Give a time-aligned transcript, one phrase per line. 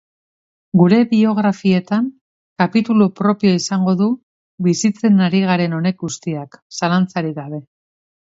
[0.79, 2.07] Gure biografietan
[2.63, 4.07] kapitulu propioa izango du
[4.69, 7.63] bizitzen ari garen honek guztiak zalantzarik gabe.